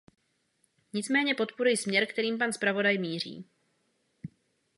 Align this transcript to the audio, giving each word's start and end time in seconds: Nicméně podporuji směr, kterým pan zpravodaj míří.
Nicméně 0.93 1.35
podporuji 1.35 1.77
směr, 1.77 2.05
kterým 2.05 2.37
pan 2.37 2.53
zpravodaj 2.53 2.97
míří. 2.97 3.45